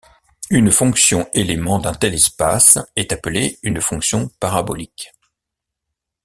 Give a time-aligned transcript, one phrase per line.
[0.49, 5.13] Une fonction élément d'un tel espace est appelé une fonction parabolique.